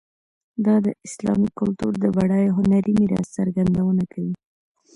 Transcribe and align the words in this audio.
دا 0.65 0.75
د 0.85 0.87
اسلامي 1.07 1.49
کلتور 1.59 1.93
د 1.99 2.05
بډایه 2.15 2.51
هنري 2.57 2.91
میراث 2.99 3.27
څرګندونه 3.37 4.03
کوي. 4.11 4.35